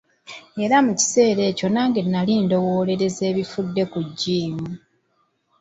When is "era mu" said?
0.63-0.93